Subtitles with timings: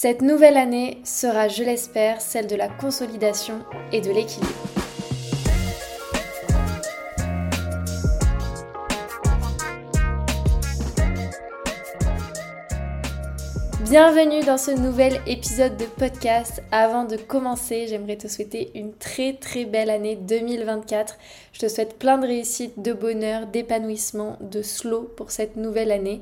[0.00, 4.46] Cette nouvelle année sera, je l'espère, celle de la consolidation et de l'équilibre.
[13.90, 16.62] Bienvenue dans ce nouvel épisode de podcast.
[16.70, 21.18] Avant de commencer, j'aimerais te souhaiter une très très belle année 2024.
[21.52, 26.20] Je te souhaite plein de réussite, de bonheur, d'épanouissement, de slow pour cette nouvelle année.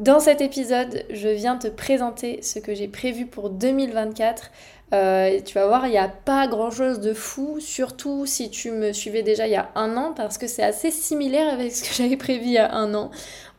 [0.00, 4.50] Dans cet épisode, je viens te présenter ce que j'ai prévu pour 2024.
[4.94, 8.70] Euh, tu vas voir, il n'y a pas grand chose de fou, surtout si tu
[8.70, 11.82] me suivais déjà il y a un an, parce que c'est assez similaire avec ce
[11.86, 13.10] que j'avais prévu il y a un an.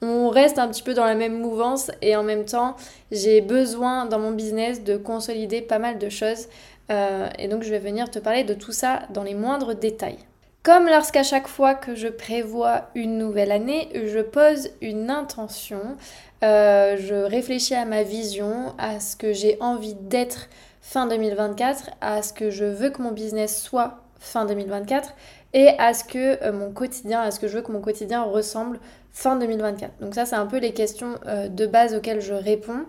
[0.02, 2.76] On reste un petit peu dans la même mouvance et en même temps,
[3.12, 6.48] j'ai besoin dans mon business de consolider pas mal de choses.
[6.92, 10.18] Euh, et donc, je vais venir te parler de tout ça dans les moindres détails.
[10.64, 15.98] Comme lorsqu'à chaque fois que je prévois une nouvelle année, je pose une intention,
[16.44, 20.50] euh, je réfléchis à ma vision, à ce que j'ai envie d'être
[20.82, 25.16] fin 2024, à ce que je veux que mon business soit fin 2024
[25.54, 28.22] et à ce que euh, mon quotidien, à ce que je veux que mon quotidien
[28.22, 28.80] ressemble
[29.12, 29.98] fin 2024.
[30.00, 32.86] Donc ça, c'est un peu les questions euh, de base auxquelles je réponds.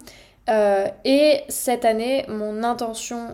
[1.06, 3.28] et cette année, mon intention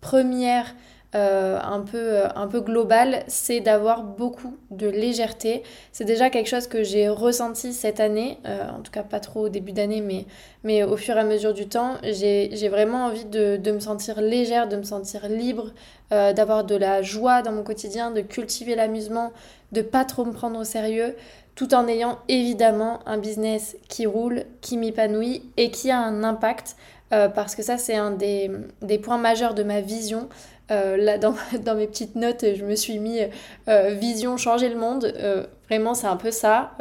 [0.00, 0.74] première
[1.16, 5.62] euh, un, peu, euh, un peu global, c'est d'avoir beaucoup de légèreté.
[5.90, 9.46] C'est déjà quelque chose que j'ai ressenti cette année, euh, en tout cas pas trop
[9.46, 10.26] au début d'année, mais,
[10.62, 14.20] mais au fur et à mesure du temps, j'ai vraiment envie de, de, me sentir
[14.20, 15.72] légère, de me sentir libre,
[16.10, 19.32] d'avoir de la joie dans mon quotidien, de cultiver l'amusement,
[19.72, 21.16] de pas trop me prendre au sérieux,
[21.56, 26.76] tout en ayant évidemment un business qui roule, qui m'épanouit et qui a un impact.
[27.10, 28.50] Parce que ça, c'est un des,
[28.82, 30.28] des, points majeurs de ma vision.
[30.70, 33.20] Euh, là, dans, dans, mes petites notes, je me suis mis
[33.68, 35.12] euh, vision changer le monde.
[35.16, 36.72] Euh, vraiment, c'est un peu ça.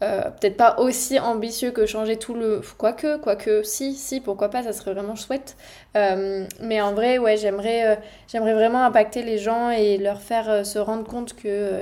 [0.00, 2.62] Peut-être pas aussi ambitieux que changer tout le.
[2.78, 5.56] Quoique, quoique, si, si, pourquoi pas, ça serait vraiment chouette.
[5.94, 11.04] mais en vrai, ouais, j'aimerais j'aimerais vraiment impacter les gens et leur faire se rendre
[11.04, 11.80] compte que.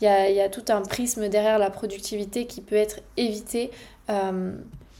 [0.00, 3.70] il y a, y a, tout un prisme derrière la productivité qui peut être évité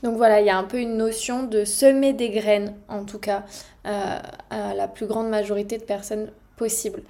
[0.02, 3.18] donc voilà, il y a un peu une notion de semer des graines, en tout
[3.18, 3.44] cas,
[3.86, 4.18] euh,
[4.50, 7.02] à la plus grande majorité de personnes possibles.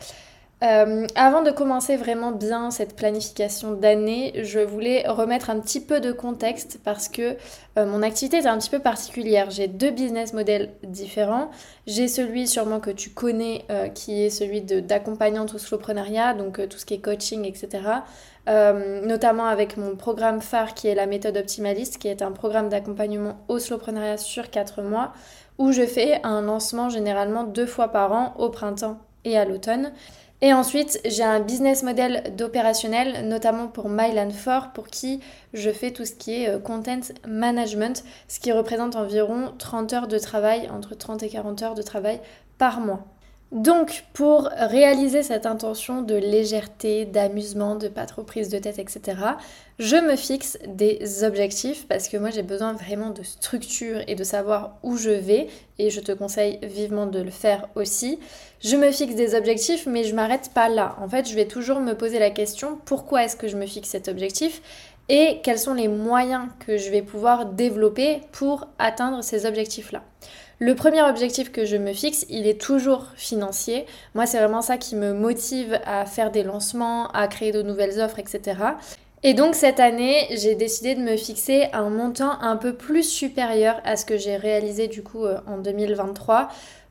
[0.62, 6.00] Euh, avant de commencer vraiment bien cette planification d'année, je voulais remettre un petit peu
[6.00, 7.37] de contexte parce que
[7.78, 9.50] euh, mon activité est un petit peu particulière.
[9.50, 11.50] J'ai deux business models différents.
[11.87, 16.84] J'ai celui sûrement que tu connais qui est celui d'accompagnante au slowpreneuriat, donc tout ce
[16.84, 17.81] qui est coaching, etc.
[18.49, 22.69] Euh, notamment avec mon programme phare qui est la méthode optimaliste, qui est un programme
[22.69, 25.12] d'accompagnement au slowpreneuriat sur 4 mois,
[25.59, 29.93] où je fais un lancement généralement deux fois par an, au printemps et à l'automne.
[30.42, 35.20] Et ensuite, j'ai un business model d'opérationnel, notamment pour Mylan 4, pour qui
[35.52, 40.08] je fais tout ce qui est euh, content management, ce qui représente environ 30 heures
[40.08, 42.20] de travail, entre 30 et 40 heures de travail
[42.56, 43.04] par mois.
[43.53, 49.19] Donc, pour réaliser cette intention de légèreté, d'amusement, de pas trop prise de tête, etc.,
[49.81, 54.22] je me fixe des objectifs parce que moi j'ai besoin vraiment de structure et de
[54.25, 58.21] savoir où je vais et je te conseille vivement de le faire aussi.
[58.62, 60.97] Je me fixe des objectifs mais je m'arrête pas là.
[61.00, 63.88] En fait, je vais toujours me poser la question pourquoi est-ce que je me fixe
[63.88, 64.61] cet objectif
[65.09, 70.05] et quels sont les moyens que je vais pouvoir développer pour atteindre ces objectifs-là.
[70.62, 73.87] Le premier objectif que je me fixe, il est toujours financier.
[74.15, 77.98] Moi, c'est vraiment ça qui me motive à faire des lancements, à créer de nouvelles
[77.98, 78.59] offres, etc.
[79.22, 83.81] Et donc cette année, j'ai décidé de me fixer un montant un peu plus supérieur
[83.84, 86.49] à ce que j'ai réalisé du coup euh, en 2023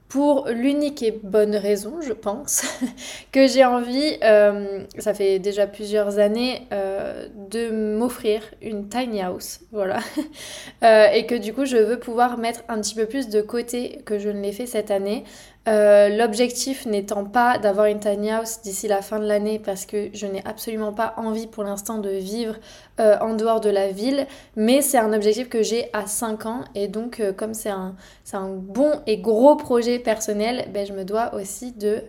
[0.09, 2.63] pour l'unique et bonne raison, je pense,
[3.31, 9.59] que j'ai envie, euh, ça fait déjà plusieurs années, euh, de m'offrir une tiny house,
[9.71, 9.99] voilà,
[10.83, 14.01] euh, et que du coup je veux pouvoir mettre un petit peu plus de côté
[14.03, 15.23] que je ne l'ai fait cette année,
[15.67, 20.09] euh, l'objectif n'étant pas d'avoir une tiny house d'ici la fin de l'année parce que
[20.13, 22.55] je n'ai absolument pas envie pour l'instant de vivre
[22.99, 24.25] euh, en dehors de la ville,
[24.55, 27.95] mais c'est un objectif que j'ai à 5 ans et donc euh, comme c'est un,
[28.33, 32.03] un, bon et gros projet personnel, ben, je me dois aussi de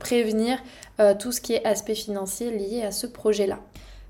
[0.00, 0.58] prévenir
[1.18, 3.58] tout ce qui est aspect financier lié à ce projet-là.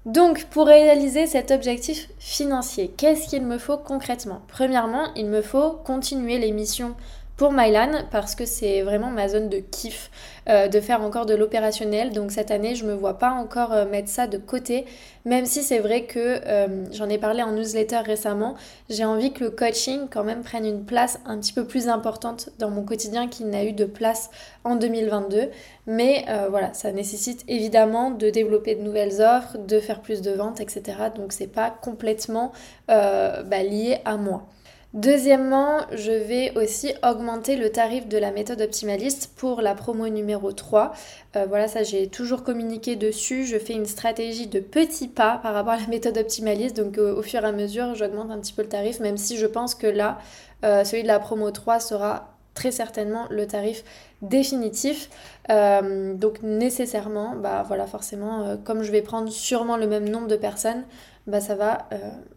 [0.06, 4.42] Donc, pour réaliser cet objectif financier, qu'est-ce qu'il me faut concrètement?
[4.48, 6.94] Premièrement, il me faut continuer les missions
[7.36, 10.10] pour Mylan parce que c'est vraiment ma zone de kiff
[10.48, 12.12] euh, de faire encore de l'opérationnel.
[12.12, 14.84] Donc cette année, je me vois pas encore euh, mettre ça de côté,
[15.24, 18.54] même si c'est vrai que euh, j'en ai parlé en newsletter récemment.
[18.88, 22.50] J'ai envie que le coaching quand même prenne une place un petit peu plus importante
[22.58, 24.30] dans mon quotidien qu'il n'a eu de place
[24.64, 25.48] en 2022.
[25.86, 30.60] Mais voilà, ça nécessite évidemment de développer de nouvelles offres, de faire plus de ventes,
[30.60, 30.82] etc.
[31.14, 32.52] Donc c'est pas complètement
[32.88, 34.46] bah, lié à moi.
[34.94, 40.52] Deuxièmement, je vais aussi augmenter le tarif de la méthode optimaliste pour la promo numéro
[40.52, 40.92] 3.
[41.34, 43.44] Euh, voilà, ça j'ai toujours communiqué dessus.
[43.44, 46.76] Je fais une stratégie de petits pas par rapport à la méthode optimaliste.
[46.76, 49.46] Donc au fur et à mesure, j'augmente un petit peu le tarif, même si je
[49.46, 50.18] pense que là,
[50.64, 53.84] euh, celui de la promo 3 sera très certainement le tarif
[54.22, 55.10] définitif.
[55.50, 60.36] Euh, donc nécessairement, bah voilà, forcément, comme je vais prendre sûrement le même nombre de
[60.36, 60.84] personnes,
[61.26, 61.96] bah, ça va euh,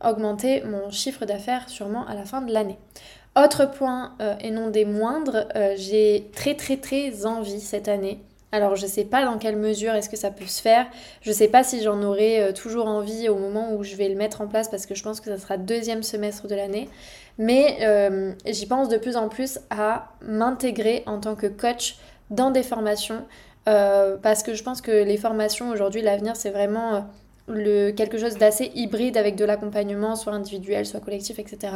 [0.09, 2.77] augmenter mon chiffre d'affaires sûrement à la fin de l'année.
[3.35, 8.21] Autre point, euh, et non des moindres, euh, j'ai très très très envie cette année.
[8.53, 10.87] Alors je sais pas dans quelle mesure est-ce que ça peut se faire.
[11.21, 14.39] Je sais pas si j'en aurai toujours envie au moment où je vais le mettre
[14.39, 16.87] en place parce que je pense que ça sera deuxième semestre de l'année.
[17.37, 21.97] Mais j'y pense de plus en plus à m'intégrer en tant que coach
[22.29, 23.25] dans des formations
[23.65, 27.05] parce que je pense que les formations aujourd'hui, l'avenir c'est vraiment
[27.47, 31.73] le, quelque chose d'assez hybride avec de l'accompagnement, soit individuel, soit collectif, etc.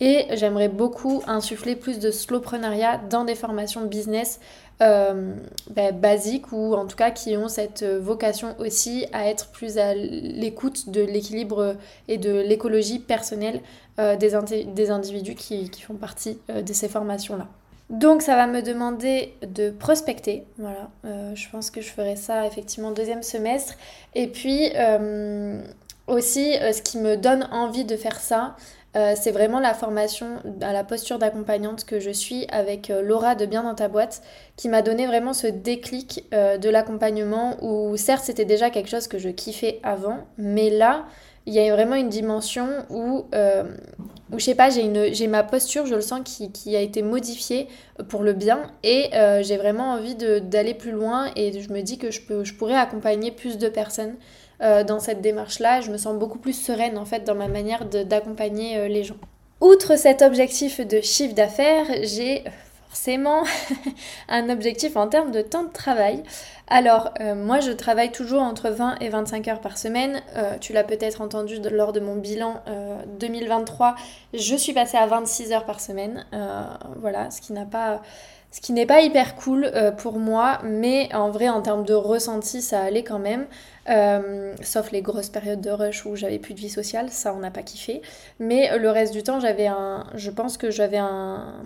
[0.00, 4.40] Et j'aimerais beaucoup insuffler plus de slowpreneuriat dans des formations business
[4.82, 5.34] euh,
[5.70, 9.94] ben, basiques ou en tout cas qui ont cette vocation aussi à être plus à
[9.94, 11.76] l'écoute de l'équilibre
[12.08, 13.60] et de l'écologie personnelle
[13.98, 17.48] euh, des, individus qui, font partie euh, de ces formations-là.
[17.88, 20.90] Donc ça va me demander de prospecter, voilà.
[21.04, 23.74] Euh, je pense que je ferai ça effectivement deuxième semestre.
[24.14, 25.62] Et puis euh,
[26.08, 28.56] aussi, euh, ce qui me donne envie de faire ça,
[29.14, 33.62] c'est vraiment la formation à la posture d'accompagnante que je suis avec Laura de Bien
[33.62, 34.22] dans ta boîte,
[34.56, 39.18] qui m'a donné vraiment ce déclic de l'accompagnement où certes c'était déjà quelque chose que
[39.18, 41.04] je kiffais avant, mais là
[41.46, 43.62] il y a vraiment une dimension où, euh,
[44.32, 47.68] où je sais pas, j'ai ma posture, je le sens, qui, qui, a été modifiée
[48.08, 51.98] pour le bien et euh, j'ai vraiment envie d'aller plus loin et je me dis
[51.98, 54.16] que je, peux, je pourrais accompagner plus de personnes
[54.62, 55.80] euh, dans cette démarche-là.
[55.80, 59.16] Je me sens beaucoup plus sereine en fait dans ma manière d'accompagner euh, les gens.
[59.60, 62.44] Outre cet objectif de chiffre d'affaires, j'ai
[62.88, 63.44] forcément
[64.28, 66.22] un objectif en termes de temps de travail.
[66.68, 70.22] Alors, euh, moi, je travaille toujours entre 20 et 25 heures par semaine.
[70.36, 72.62] Euh, tu l'as peut-être entendu lors de mon bilan
[73.20, 73.88] 2023.
[73.88, 73.92] Euh,
[74.38, 76.24] je suis passée à 26 heures par semaine.
[77.00, 78.02] voilà, ce qui n'a pas...
[78.56, 82.62] Ce qui n'est pas hyper cool pour moi, mais en vrai, en termes de ressenti,
[82.62, 83.46] ça allait quand même.
[84.62, 87.50] sauf les grosses périodes de rush où j'avais plus de vie sociale, ça on n'a
[87.50, 88.00] pas kiffé.
[88.40, 90.06] Mais le reste du temps, j'avais un.
[90.14, 91.60] Je pense que j'avais un,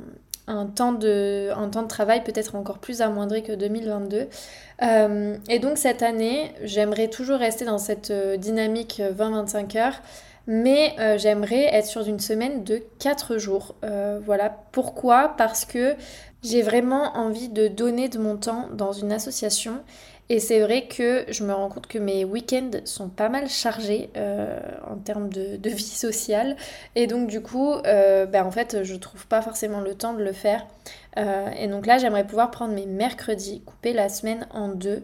[0.51, 4.29] un temps de, un temps de travail peut-être encore plus amoindri que 2022.
[4.83, 10.03] Euh, et donc cette année, j'aimerais toujours rester dans cette euh, dynamique 20-25 heures,
[10.47, 13.77] mais euh, j'aimerais être sur une semaine de 4 jours.
[14.25, 15.35] voilà, pourquoi?
[15.39, 15.95] Parce que
[16.43, 19.83] j'ai vraiment envie de donner de mon temps dans une association
[20.31, 24.11] et c'est vrai que je me rends compte que mes week-ends sont pas mal chargés
[24.17, 26.57] euh, en termes de, vie sociale.
[26.95, 30.23] Et donc du coup, euh, ben, en fait, je trouve pas forcément le temps de
[30.23, 30.65] le faire.
[31.17, 35.03] Euh, et donc là, j'aimerais pouvoir prendre mes mercredis, couper la semaine en deux.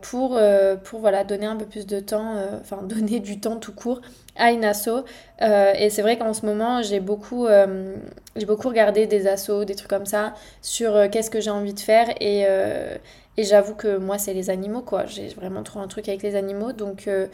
[0.00, 0.38] pour,
[0.84, 4.00] pour voilà, donner un peu plus de temps, enfin donner du temps tout court
[4.36, 5.04] à une asso.
[5.40, 7.46] et c'est vrai qu'en ce moment, j'ai beaucoup,
[8.36, 11.80] j'ai beaucoup regardé des assos, des trucs comme ça, sur qu'est-ce que j'ai envie de
[11.80, 12.08] faire.
[12.20, 12.46] Et,
[13.36, 15.06] et j'avoue que moi, c'est les animaux, quoi.
[15.06, 16.72] J'ai vraiment trop un truc avec les animaux.
[16.72, 17.28] Donc, euh,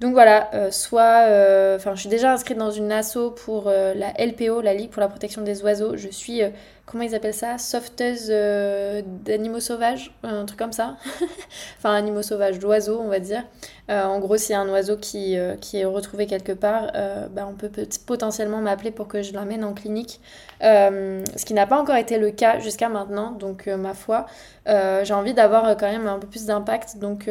[0.00, 1.26] donc voilà, euh, soit.
[1.28, 5.00] Euh, enfin, je suis déjà inscrite dans une asso pour la LPO, la Ligue pour
[5.00, 5.96] la protection des oiseaux.
[5.96, 6.42] Je suis
[6.90, 10.96] comment ils appellent ça Sauveteuse euh, d'animaux sauvages, un truc comme ça.
[11.78, 13.44] enfin, animaux sauvages, d'oiseaux, on va dire.
[13.90, 16.92] Euh, en gros, s'il y a un oiseau qui, euh, qui est retrouvé quelque part,
[17.30, 17.70] bah, on peut
[18.06, 20.20] potentiellement m'appeler pour que je l'emmène en clinique.
[20.60, 24.26] ce qui n'a pas encore été le cas jusqu'à maintenant, donc ma foi,
[24.66, 26.98] j'ai envie d'avoir quand même un peu plus d'impact.
[26.98, 27.30] Donc,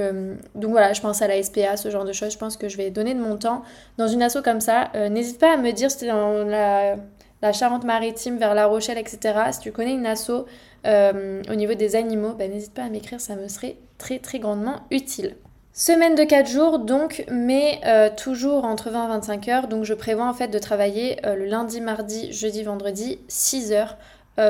[0.56, 2.32] donc voilà, je pense à la SPA, ce genre de choses.
[2.32, 3.64] Je pense que je vais donner de mon temps
[3.98, 4.92] dans une asso comme ça.
[5.10, 6.96] N'hésite pas à me dire si dans la
[7.42, 9.34] la Charente-Maritime, vers La Rochelle, etc.
[9.52, 10.46] Si tu connais une asso
[10.86, 14.40] euh, au niveau des animaux, bah, n'hésite pas à m'écrire, ça me serait très très
[14.40, 15.36] grandement utile.
[15.72, 19.68] Semaine de 4 jours donc, mais euh, toujours entre 20 et 25 heures.
[19.68, 23.98] Donc je prévois en fait de travailler euh, le lundi, mardi, jeudi, vendredi, 6 heures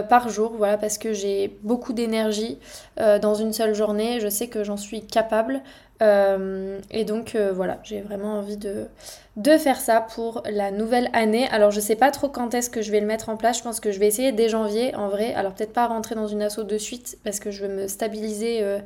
[0.08, 2.60] par jour, voilà, parce que j'ai beaucoup d'énergie
[2.96, 5.63] dans une seule journée, je sais que j'en suis capable,
[6.01, 8.87] euh, et donc euh, voilà, j'ai vraiment envie de,
[9.35, 11.47] de faire ça pour la nouvelle année.
[11.51, 13.63] Alors je sais pas trop quand est-ce que je vais le mettre en place, je
[13.63, 15.33] pense que je vais essayer dès janvier en vrai.
[15.33, 18.59] Alors peut-être pas rentrer dans une asso de suite parce que je veux me stabiliser
[18.61, 18.79] euh,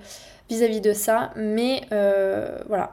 [0.49, 1.83] vis-à-vis de ça, mais
[2.67, 2.91] voilà,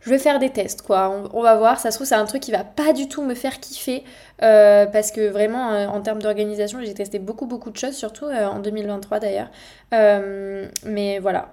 [0.00, 2.40] je vais faire des tests quoi, on, va voir, ça se trouve c'est un truc
[2.40, 4.02] qui va pas du tout me faire kiffer
[4.38, 9.20] parce que vraiment en termes d'organisation j'ai testé beaucoup beaucoup de choses, surtout en 2023
[9.20, 9.50] d'ailleurs,
[9.92, 11.52] mais voilà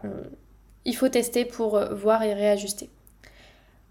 [0.85, 2.89] il faut tester pour euh, voir et réajuster.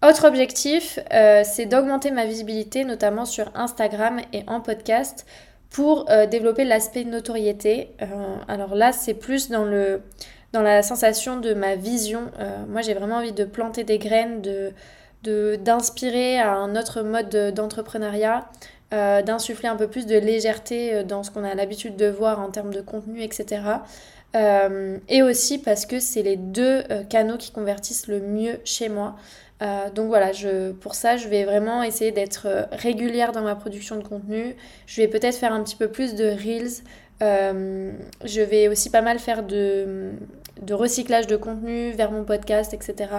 [0.07, 5.27] Autre objectif, euh, c'est d'augmenter ma visibilité, notamment sur Instagram et en podcast,
[5.69, 7.91] pour euh, développer l'aspect notoriété.
[8.47, 9.63] Alors là, c'est plus dans,
[10.53, 12.31] la sensation de ma vision.
[12.67, 14.41] moi, j'ai vraiment envie de planter des graines,
[15.23, 18.49] d'inspirer à un autre mode d'entrepreneuriat,
[18.91, 22.73] d'insuffler un peu plus de légèreté dans ce qu'on a l'habitude de voir en termes
[22.73, 23.61] de contenu, etc.
[24.33, 29.15] et aussi parce que c'est les deux canaux qui convertissent le mieux chez moi.
[29.61, 30.31] Euh, donc voilà,
[30.79, 34.55] pour ça, je vais vraiment essayer d'être euh, régulière dans ma production de contenu.
[34.87, 36.81] Je vais peut-être faire un petit peu plus de reels.
[37.21, 37.91] Euh,
[38.25, 40.13] je vais aussi pas mal faire de,
[40.63, 43.09] de, recyclage de contenu vers mon podcast, etc.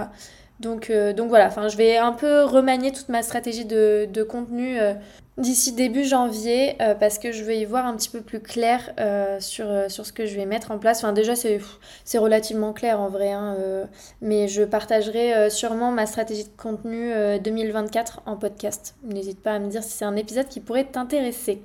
[0.59, 4.77] Donc, donc voilà, je vais un peu remanier toute ma stratégie de, de contenu
[5.37, 8.93] d'ici début janvier euh, parce que je vais y voir un petit peu plus clair
[8.99, 10.99] euh, sur, euh, sur ce que je vais mettre en place.
[10.99, 11.59] Enfin déjà c'est,
[12.05, 13.57] c'est relativement clair en vrai, hein,
[14.21, 17.11] mais je partagerai sûrement ma stratégie de contenu
[17.43, 18.95] 2024 en podcast.
[19.03, 21.61] N'hésite pas à me dire si c'est un épisode qui pourrait t'intéresser.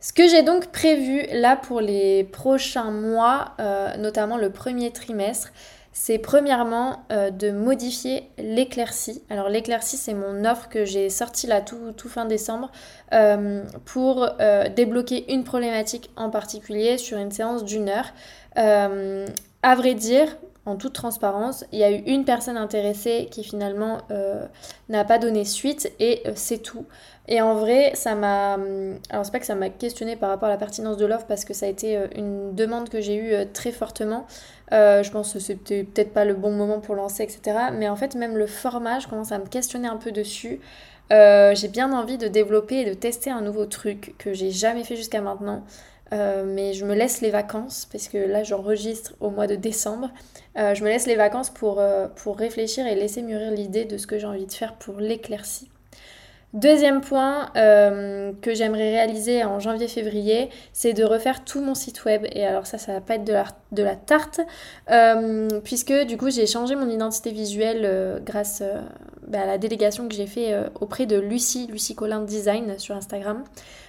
[0.00, 3.56] Ce que j'ai donc prévu là pour les prochains mois,
[3.98, 5.52] notamment le premier trimestre,
[5.96, 9.22] c'est premièrement euh, de modifier l'éclaircie.
[9.30, 12.72] Alors l'éclaircie, c'est mon offre que j'ai sortie là tout, fin décembre
[13.12, 18.12] euh, pour euh, débloquer une problématique en particulier sur une séance d'une heure.
[18.56, 20.36] à vrai dire,
[20.66, 23.98] en toute transparence, il y a eu une personne intéressée qui finalement
[24.88, 26.86] n'a pas donné suite et c'est tout.
[27.28, 28.58] Et en vrai, ça m'a.
[29.10, 31.44] Alors, c'est pas que ça m'a questionné par rapport à la pertinence de l'offre parce
[31.44, 34.26] que ça a été une demande que j'ai eue très fortement.
[34.72, 37.58] Euh, je pense que c'était peut-être pas le bon moment pour lancer, etc.
[37.72, 40.60] Mais en fait, même le format, je commence à me questionner un peu dessus.
[41.12, 44.84] Euh, j'ai bien envie de développer et de tester un nouveau truc que j'ai jamais
[44.84, 45.64] fait jusqu'à maintenant.
[46.12, 50.10] Euh, mais je me laisse les vacances, parce que là j'enregistre au mois de décembre.
[50.56, 51.82] je me laisse les vacances pour,
[52.16, 55.68] pour réfléchir et laisser mûrir l'idée de ce que j'ai envie de faire pour l'éclaircie.
[56.54, 62.26] Deuxième point euh, que j'aimerais réaliser en janvier-février, c'est de refaire tout mon site web.
[62.30, 64.40] Et alors ça, ça va pas être de la, tarte,
[64.88, 68.62] euh, puisque du coup j'ai changé mon identité visuelle euh, grâce
[69.26, 73.42] bah, à la délégation que j'ai fait auprès de Lucie, Lucie Colin Design sur Instagram.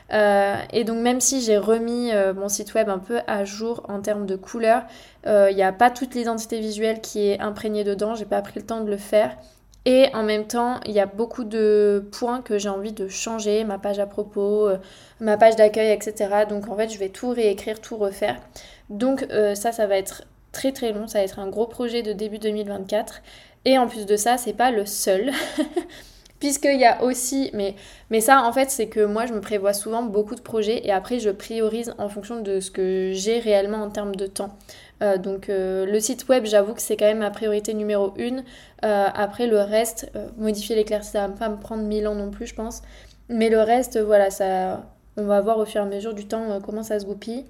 [0.10, 4.26] et donc même si j'ai remis mon site web un peu à jour en termes
[4.26, 4.86] de couleurs,
[5.28, 8.66] il n'y a pas toute l'identité visuelle qui est imprégnée dedans, j'ai pas pris le
[8.66, 9.38] temps de le faire.
[9.86, 13.64] Et en même temps, il y a beaucoup de points que j'ai envie de changer,
[13.64, 14.78] ma page à propos, euh,
[15.20, 16.46] ma page d'accueil, etc.
[16.50, 18.42] Donc en fait, je vais tout réécrire, tout refaire.
[18.90, 22.02] Donc euh, ça, ça va être très très long, ça va être un gros projet
[22.02, 23.22] de début 2024.
[23.66, 25.32] Et en plus de ça, c'est pas le seul.
[26.40, 27.76] Puisqu'il y a aussi, mais,
[28.10, 30.92] mais ça en fait c'est que moi je me prévois souvent beaucoup de projets et
[30.92, 34.58] après je priorise en fonction de ce que j'ai réellement en termes de temps.
[35.02, 38.44] Euh, donc euh, le site web, j'avoue que c'est quand même ma priorité numéro une.
[38.84, 42.48] Euh, après le reste, modifier l'éclaircie, ça va pas me prendre mille ans non plus,
[42.48, 42.82] je pense.
[43.30, 44.86] Mais le reste, voilà, ça,
[45.18, 47.46] on va voir au fur et à mesure du temps comment ça se goupille.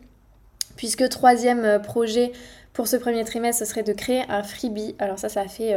[0.75, 2.31] Puisque troisième projet
[2.73, 4.95] pour ce premier trimestre, ce serait de créer un freebie.
[4.99, 5.75] Alors ça, ça fait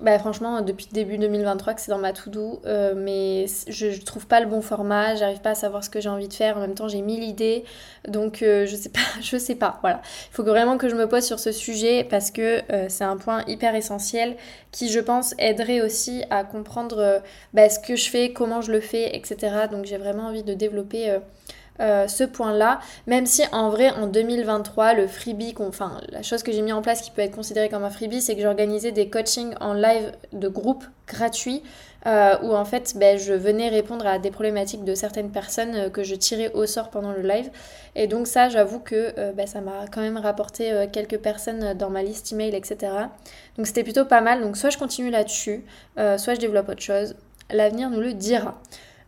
[0.00, 4.40] bah, franchement, depuis début 2023 que c'est dans ma to-do, euh, mais je, trouve pas
[4.40, 6.56] le bon format, j'arrive pas à savoir ce que j'ai envie de faire.
[6.56, 7.64] En même temps, j'ai mille idées,
[8.08, 9.78] donc euh, je sais pas, je sais pas.
[9.82, 13.04] Voilà, il faut vraiment que je me pose sur ce sujet parce que euh, c'est
[13.04, 14.36] un point hyper essentiel
[14.72, 17.22] qui, je pense, aiderait aussi à comprendre
[17.54, 19.36] bah, ce que je fais, comment je le fais, etc.
[19.70, 21.18] Donc j'ai vraiment envie de développer
[21.80, 26.52] euh, ce point-là, même si en vrai en 2023 le freebie, enfin la chose que
[26.52, 29.08] j'ai mis en place qui peut être considérée comme un freebie, c'est que j'organisais des
[29.08, 31.62] coachings en live de groupe gratuits
[32.06, 35.90] euh, où en fait ben, je venais répondre à des problématiques de certaines personnes euh,
[35.90, 37.50] que je tirais au sort pendant le live.
[37.96, 42.02] Et donc ça j'avoue que ben, ça m'a quand même rapporté quelques personnes dans ma
[42.02, 42.92] liste email, etc.
[43.56, 44.42] Donc c'était plutôt pas mal.
[44.42, 45.64] Donc soit je continue là-dessus,
[45.96, 47.16] soit je développe autre chose.
[47.50, 48.60] L'avenir nous le dira.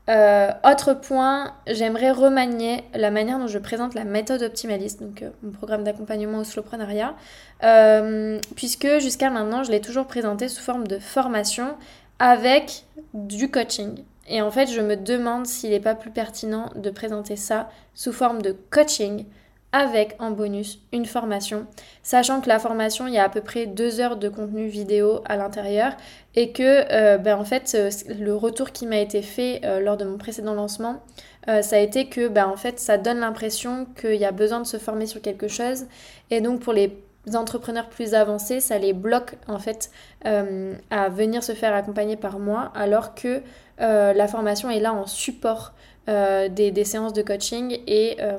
[0.09, 5.31] Euh, autre point, j'aimerais remanier la manière dont je présente la méthode optimaliste, donc euh,
[5.43, 7.15] mon programme d'accompagnement au slowpreneuriat,
[7.63, 11.77] euh, puisque jusqu'à maintenant, je l'ai toujours présenté sous forme de formation
[12.19, 14.03] avec du coaching.
[14.29, 18.13] Et en fait, je me demande s'il n'est pas plus pertinent de présenter ça sous
[18.13, 19.25] forme de coaching
[19.73, 21.67] avec en bonus une formation,
[22.03, 25.23] sachant que la formation, il y a à peu près deux heures de contenu vidéo
[25.25, 25.95] à l'intérieur
[26.35, 29.97] et que euh, ben, en fait euh, le retour qui m'a été fait euh, lors
[29.97, 31.03] de mon précédent lancement,
[31.47, 34.67] ça a été que ben, en fait ça donne l'impression qu'il y a besoin de
[34.67, 35.87] se former sur quelque chose
[36.31, 36.97] et donc pour les
[37.35, 39.91] entrepreneurs plus avancés, ça les bloque en fait
[40.25, 43.43] à venir se faire accompagner par moi alors que
[43.81, 45.73] la formation est là en support
[46.09, 48.37] euh, des, séances de coaching et, euh,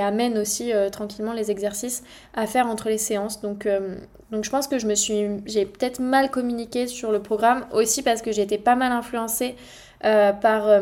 [0.00, 2.02] amène aussi euh, tranquillement les exercices
[2.32, 3.42] à faire entre les séances.
[3.42, 8.02] Donc, je pense que je me suis, j'ai peut-être mal communiqué sur le programme aussi
[8.02, 9.56] parce que j'ai été pas mal influencée
[10.00, 10.80] par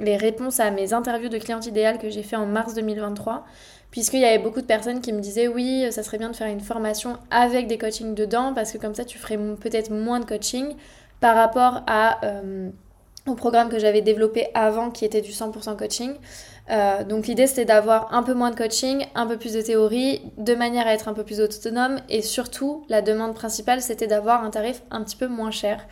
[0.00, 3.44] les réponses à mes interviews de clientes idéales que j'ai fait en mars 2023
[3.90, 6.46] puisqu'il y avait beaucoup de personnes qui me disaient oui, ça serait bien de faire
[6.46, 10.26] une formation avec des coachings dedans parce que comme ça tu ferais peut-être moins de
[10.26, 10.74] coaching
[11.20, 12.20] par rapport à,
[13.26, 16.14] au programme que j'avais développé avant qui était du 100% coaching.
[16.70, 20.22] Euh, donc l'idée c'était d'avoir un peu moins de coaching, un peu plus de théorie,
[20.38, 24.44] de manière à être un peu plus autonome et surtout la demande principale c'était d'avoir
[24.44, 25.86] un tarif un petit peu moins cher.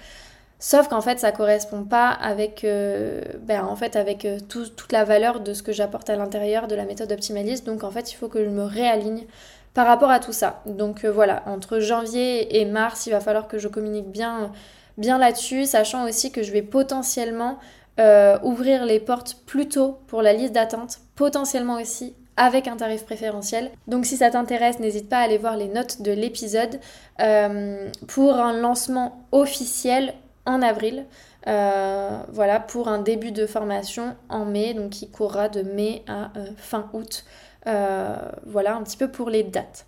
[0.61, 5.05] Sauf qu'en fait ça correspond pas avec, euh, ben, en fait, avec euh, toute la
[5.05, 7.67] valeur de ce que j'apporte à l'intérieur de la méthode optimaliste.
[7.67, 9.27] Donc en fait il faut que je me réaligne
[9.75, 10.63] par rapport à tout ça.
[10.67, 14.53] Donc voilà, entre janvier et mars il va falloir que je communique bien,
[14.99, 17.59] bien là-dessus, sachant aussi que je vais potentiellement
[17.99, 23.05] euh, ouvrir les portes plus tôt pour la liste d'attente, potentiellement aussi avec un tarif
[23.05, 23.71] préférentiel.
[23.89, 26.79] Donc si ça t'intéresse, n'hésite pas à aller voir les notes de l'épisode
[27.21, 30.15] euh, pour un lancement officiel
[30.47, 31.07] en avril.
[31.49, 36.31] Euh, voilà, pour un début de formation en mai, donc qui courra de mai à
[36.57, 37.25] fin août.
[37.65, 39.87] voilà un petit peu pour les dates.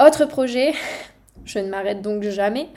[0.00, 0.72] Autre projet,
[1.44, 2.68] je ne m'arrête donc jamais,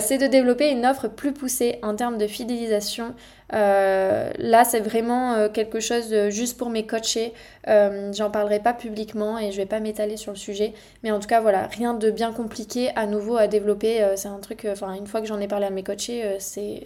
[0.00, 3.14] c'est de développer une offre plus poussée en termes de fidélisation
[3.52, 7.32] euh, là, c'est vraiment euh, quelque chose juste pour mes coachés.
[7.68, 10.72] Euh, j'en parlerai pas publiquement et je vais pas m'étaler sur le sujet.
[11.02, 14.04] Mais en tout cas, voilà, rien de bien compliqué à nouveau à développer.
[14.16, 16.38] c'est un truc, enfin, une fois que j'en ai parlé à mes coachés,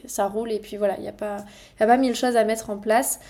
[0.06, 3.20] ça roule et puis voilà, il n'y a pas mille choses à mettre en place.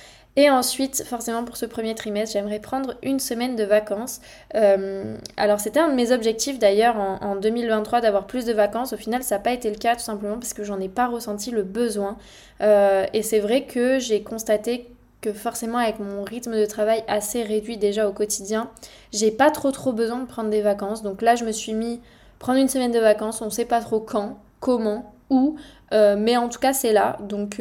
[0.41, 4.23] Et ensuite, forcément pour ce premier trimestre, j'aimerais prendre une semaine de vacances.
[4.55, 8.95] Euh, alors c'était un de mes objectifs d'ailleurs en, 2023 d'avoir plus de vacances.
[8.95, 11.09] Au final, ça n'a pas été le cas tout simplement parce que j'en ai pas
[11.09, 12.17] ressenti le besoin.
[12.63, 14.89] Euh, et c'est vrai que j'ai constaté
[15.21, 18.71] que forcément avec mon rythme de travail assez réduit déjà au quotidien,
[19.13, 21.03] j'ai pas trop trop besoin de prendre des vacances.
[21.03, 22.01] Donc là, je me suis mis
[22.39, 23.43] prendre une semaine de vacances.
[23.43, 25.57] On sait pas trop quand, comment, où,
[25.93, 27.19] euh, mais en tout cas c'est là.
[27.21, 27.61] Donc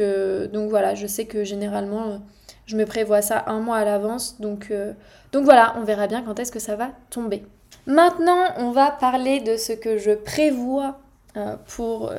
[0.50, 2.22] donc voilà, je sais que généralement
[2.70, 4.40] je me prévois ça un mois à l'avance.
[4.40, 4.92] Donc, euh,
[5.32, 7.44] donc voilà, on verra bien quand est-ce que ça va tomber.
[7.86, 11.00] Maintenant, on va parler de ce que je prévois
[11.36, 12.18] euh, pour euh,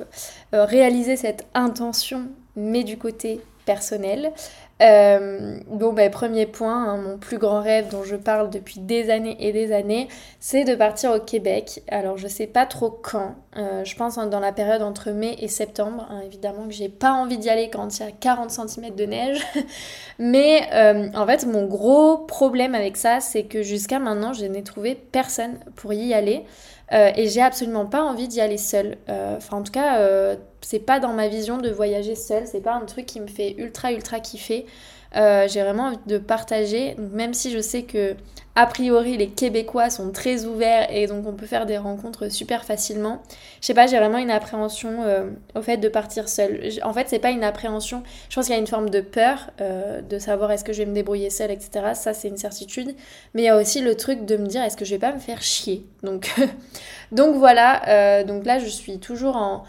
[0.52, 2.24] réaliser cette intention,
[2.58, 4.34] mais du côté personnel.
[4.82, 9.12] Euh, bon, ben, premier point, hein, mon plus grand rêve dont je parle depuis des
[9.12, 10.08] années et des années,
[10.40, 11.84] c'est de partir au Québec.
[11.88, 13.36] Alors, je sais pas trop quand.
[13.58, 16.08] Euh, je pense dans la période entre mai et septembre.
[16.10, 19.06] Hein, évidemment que j'ai pas envie d'y aller quand il y a 40 cm de
[19.06, 19.46] neige.
[20.20, 24.64] Mais euh, en fait, mon gros problème avec ça, c'est que jusqu'à maintenant, je n'ai
[24.64, 26.44] trouvé personne pour y aller.
[26.92, 28.98] Et j'ai absolument pas envie d'y aller seule.
[29.08, 32.86] Enfin, en tout cas, c'est pas dans ma vision de voyager seule, c'est pas un
[32.86, 34.66] truc qui me fait ultra ultra kiffer.
[35.16, 38.16] Euh, j'ai vraiment envie de partager, même si je sais que
[38.56, 42.64] a priori les Québécois sont très ouverts et donc on peut faire des rencontres super
[42.64, 43.22] facilement.
[43.62, 46.70] Je sais pas, j'ai vraiment une appréhension euh, au fait de partir seule.
[46.84, 49.52] En fait, c'est pas une appréhension, je pense qu'il y a une forme de peur
[49.60, 51.92] euh, de savoir est-ce que je vais me débrouiller seule, etc.
[51.94, 52.96] Ça, c'est une certitude.
[53.34, 55.14] Mais il y a aussi le truc de me dire est-ce que je vais pas
[55.14, 55.86] me faire chier?
[56.04, 56.34] Donc,
[57.12, 59.64] donc voilà, donc là je suis toujours en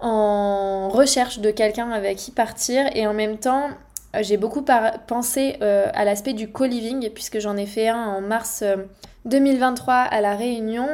[0.00, 3.70] en recherche de quelqu'un avec qui partir et en même temps
[4.22, 4.64] j'ai beaucoup
[5.06, 8.64] pensé euh, à l'aspect du co-living puisque j'en ai fait un en mars
[9.26, 10.88] 2023 euh, à la Réunion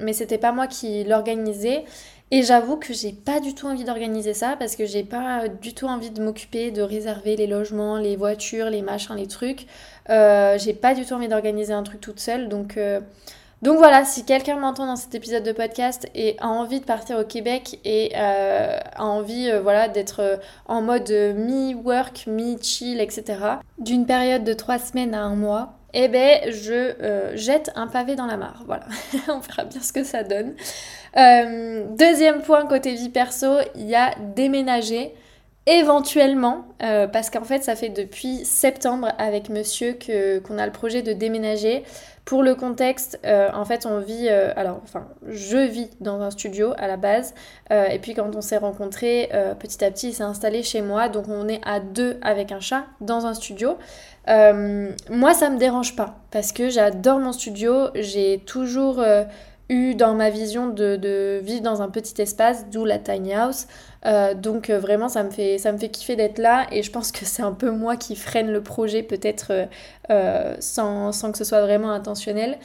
[0.00, 1.84] mais c'était pas moi qui l'organisais
[2.30, 5.74] et j'avoue que j'ai pas du tout envie d'organiser ça parce que j'ai pas du
[5.74, 9.66] tout envie de m'occuper de réserver les logements, les voitures, les machins, les trucs.
[10.08, 12.78] j'ai pas du tout envie d'organiser un truc toute seule donc
[13.62, 17.18] donc voilà, si quelqu'un m'entend dans cet épisode de podcast et a envie de partir
[17.18, 23.38] au Québec et euh, a envie euh, voilà, d'être euh, en mode mi-work, mi-chill, etc.,
[23.78, 28.26] d'une période de trois semaines à un mois, eh ben je jette un pavé dans
[28.26, 28.62] la mare.
[28.64, 28.86] Voilà,
[29.28, 30.54] on verra bien ce que ça donne.
[31.96, 35.14] deuxième point côté vie perso, il y a déménager
[35.66, 41.12] éventuellement, parce qu'en fait ça fait depuis septembre avec monsieur qu'on a le projet de
[41.12, 41.84] déménager.
[42.30, 46.30] Pour le contexte, euh, en fait, on vit, euh, alors, enfin, je vis dans un
[46.30, 47.34] studio à la base,
[47.72, 51.08] euh, et puis quand on s'est rencontrés, petit à petit, il s'est installé chez moi,
[51.08, 53.78] donc on est à deux avec un chat dans un studio.
[54.28, 59.02] moi, ça me dérange pas, parce que j'adore mon studio, j'ai toujours
[59.70, 63.66] eu dans ma vision de, vivre dans un petit espace, d'où la tiny house.
[64.04, 66.90] Euh, donc euh, vraiment, ça me, fait, ça me fait kiffer d'être là et je
[66.90, 69.68] pense que c'est un peu moi qui freine le projet peut-être
[70.10, 72.58] euh, sans, sans, que ce soit vraiment intentionnel.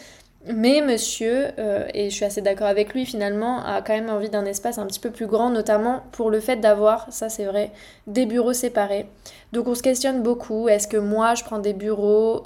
[0.47, 1.47] Mais monsieur,
[1.95, 4.85] et je suis assez d'accord avec lui finalement, a quand même envie d'un espace un
[4.85, 7.71] petit peu plus grand, notamment pour le fait d'avoir, ça c'est vrai,
[8.05, 9.07] des bureaux séparés.
[9.53, 12.43] Donc on se questionne beaucoup, est-ce que moi je prends des bureaux?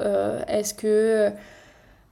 [0.48, 1.34] Est-ce que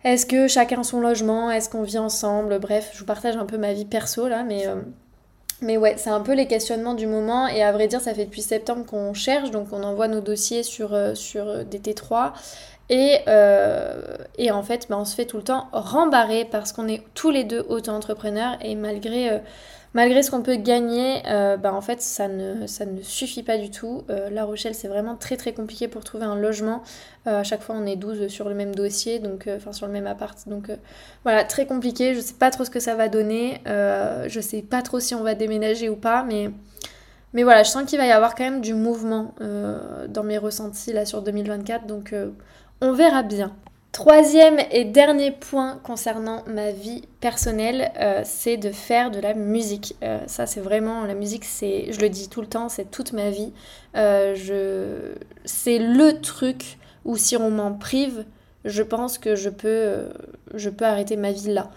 [0.03, 1.51] Est-ce que chacun son logement?
[1.51, 2.59] Est-ce qu'on vit ensemble?
[2.59, 4.65] Bref, je vous partage un peu ma vie perso là, mais,
[5.61, 7.47] mais ouais, c'est un peu les questionnements du moment.
[7.47, 10.63] Et à vrai dire, ça fait depuis septembre qu'on cherche, donc on envoie nos dossiers
[10.63, 12.31] sur, sur des T3.
[12.89, 13.17] Et,
[14.37, 17.31] et en fait, bah, on se fait tout le temps rembarrer parce qu'on est tous
[17.31, 19.41] les deux auto-entrepreneurs et malgré
[19.97, 23.57] malgré ce qu'on peut gagner, euh, bah, en fait, ça ne, ça ne suffit pas
[23.57, 24.03] du tout.
[24.11, 26.83] Euh, la Rochelle, c'est vraiment très très compliqué pour trouver un logement.
[27.25, 29.93] Euh, à chaque fois, on est 12 sur le même dossier, donc enfin sur le
[29.93, 30.37] même appart.
[30.47, 30.69] Donc
[31.23, 32.13] voilà, très compliqué.
[32.13, 33.59] Je sais pas trop ce que ça va donner.
[33.65, 36.51] je sais pas trop si on va déménager ou pas, mais.
[37.33, 39.35] Mais voilà, je sens qu'il va y avoir quand même du mouvement
[40.07, 42.13] dans mes ressentis là sur 2024, donc
[42.81, 43.55] on verra bien.
[43.97, 49.95] Troisième et dernier point concernant ma vie personnelle, euh, c'est de faire de la musique.
[50.03, 51.45] Euh, ça, c'est vraiment la musique.
[51.45, 53.53] C'est, je le dis tout le temps, c'est toute ma vie.
[53.95, 58.25] Euh, je, c'est le truc où si on m'en prive,
[58.65, 60.09] je pense que je peux,
[60.53, 61.71] je peux arrêter ma vie là.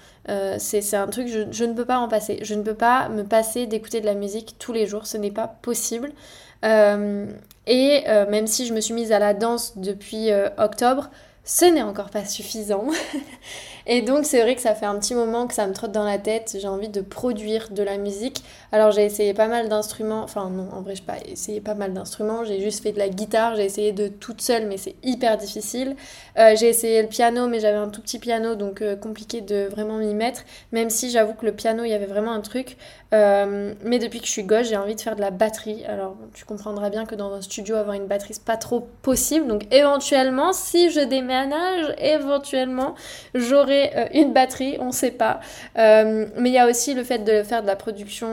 [0.59, 2.41] c'est, un truc, je, je, ne peux pas en passer.
[2.43, 5.07] Je ne peux pas me passer d'écouter de la musique tous les jours.
[5.07, 6.13] Ce n'est pas possible.
[6.63, 11.11] Et même si je me suis mise à la danse depuis octobre,
[11.45, 12.87] ce n'est encore pas suffisant.
[13.93, 16.05] et donc c'est vrai que ça fait un petit moment que ça me trotte dans
[16.05, 18.45] la tête, j'ai envie de produire de la musique.
[18.71, 21.75] Alors j'ai essayé pas mal d'instruments, enfin non, en vrai je n'ai pas essayé pas
[21.75, 24.95] mal d'instruments, j'ai juste fait de la guitare, j'ai essayé de toute seule mais c'est
[25.03, 25.97] hyper difficile.
[26.39, 29.67] Euh, j'ai essayé le piano mais j'avais un tout petit piano donc euh, compliqué de
[29.69, 32.77] vraiment m'y mettre, même si j'avoue que le piano il y avait vraiment un truc.
[33.13, 35.85] Euh, mais depuis que je suis gauche, j'ai envie de faire de la batterie.
[35.87, 39.47] Alors, tu comprendras bien que dans un studio, avoir une batterie, c'est pas trop possible.
[39.47, 42.95] Donc, éventuellement, si je déménage, éventuellement,
[43.35, 45.41] j'aurai euh, une batterie, on sait pas.
[45.79, 48.29] Euh, mais il y a aussi le fait de faire de la production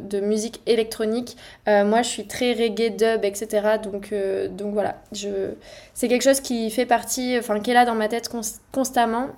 [0.00, 1.36] de musique électronique.
[1.66, 3.78] moi, je suis très reggae, dub, etc.
[3.82, 4.12] Donc,
[4.50, 5.52] donc voilà, je...
[5.94, 8.30] c'est quelque chose qui fait partie, enfin, qui est là dans ma tête
[8.72, 9.28] constamment.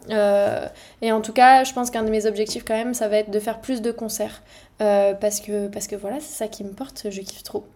[1.03, 3.31] et en tout cas, je pense qu'un de mes objectifs, quand même, ça va être
[3.31, 4.43] de faire plus de concerts.
[4.81, 7.67] Euh, parce, que, parce que voilà, c'est ça qui me porte, je kiffe trop.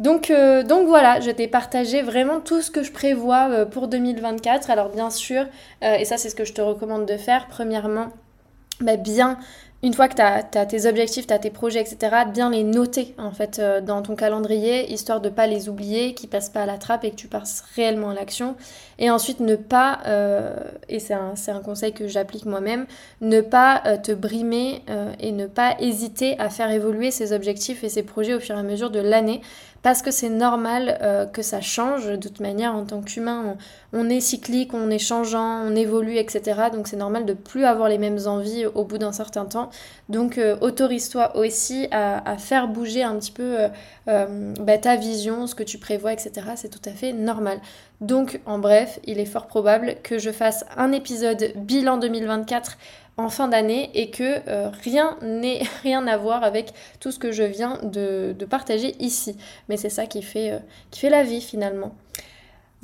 [0.00, 3.88] Donc, euh, donc voilà, je t'ai partagé vraiment tout ce que je prévois euh, pour
[3.88, 4.70] 2024.
[4.70, 5.46] Alors bien sûr,
[5.82, 8.08] et ça c'est ce que je te recommande de faire, premièrement,
[8.80, 9.38] bah, bien
[9.84, 13.14] une fois que tu as, tes objectifs, tu as tes projets, etc., bien les noter
[13.18, 16.66] en fait euh, dans ton calendrier, histoire de pas les oublier, qu'ils passent pas à
[16.66, 18.56] la trappe et que tu passes réellement à l'action.
[18.98, 20.56] Et ensuite ne pas, euh,
[20.88, 22.86] et c'est un, un, conseil que j'applique moi-même,
[23.20, 24.82] ne pas euh, te brimer
[25.20, 28.58] et ne pas hésiter à faire évoluer ces objectifs et ces projets au fur et
[28.58, 29.42] à mesure de l'année
[29.84, 32.06] parce que c'est normal euh, que ça change.
[32.06, 33.58] De toute manière, en tant qu'humain,
[33.92, 36.62] on, est cyclique, on est changeant, on évolue, etc.
[36.72, 39.68] Donc c'est normal de plus avoir les mêmes envies au bout d'un certain temps.
[40.08, 43.58] Donc euh, autorise-toi aussi à, faire bouger un petit peu
[44.08, 46.32] euh, bah, ta vision, ce que tu prévois, etc.
[46.56, 47.60] C'est tout à fait normal.
[48.00, 52.78] Donc en bref, il est fort probable que je fasse un épisode bilan 2024
[53.16, 57.32] en fin d'année et que euh, rien n'est rien à voir avec tout ce que
[57.32, 59.36] je viens de, partager ici.
[59.68, 60.58] Mais c'est ça qui fait, euh,
[60.90, 61.94] qui fait la vie finalement.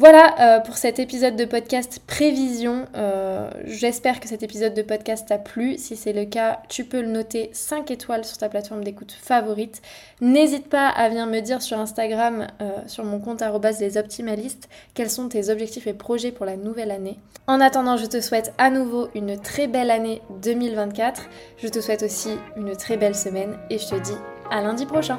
[0.01, 2.87] Voilà euh, pour cet épisode de podcast Prévision.
[2.97, 5.77] Euh, j'espère que cet épisode de podcast t'a plu.
[5.77, 9.83] Si c'est le cas, tu peux le noter 5 étoiles sur ta plateforme d'écoute favorite.
[10.23, 13.43] N'hésite pas à venir me dire sur Instagram, euh, sur mon compte
[13.79, 17.19] les optimalistes, quels sont tes objectifs et projets pour la nouvelle année.
[17.47, 21.29] En attendant, je te souhaite à nouveau une très belle année 2024.
[21.59, 24.17] Je te souhaite aussi une très belle semaine et je te dis
[24.51, 25.19] à lundi prochain.